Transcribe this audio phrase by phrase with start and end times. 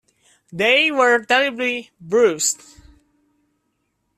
[0.51, 2.59] They were terribly bruised.